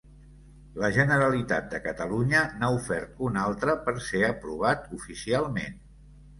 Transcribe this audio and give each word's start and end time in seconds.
La 0.83 0.87
Generalitat 0.95 1.67
de 1.73 1.81
Catalunya 1.83 2.41
n'ha 2.63 2.71
ofert 2.79 3.23
un 3.29 3.39
altre 3.45 3.79
per 3.87 3.97
ser 4.09 4.25
aprovat 4.33 4.93
oficialment. 5.01 5.81